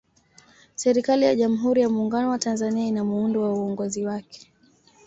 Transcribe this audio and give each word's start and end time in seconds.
serikali 0.75 1.25
ya 1.25 1.35
jamhuri 1.35 1.81
ya 1.81 1.89
muungano 1.89 2.29
wa 2.29 2.39
tanzania 2.39 2.87
ina 2.87 3.03
muundo 3.03 3.41
wa 3.41 3.53
uongozi 3.53 4.05
wake 4.05 4.51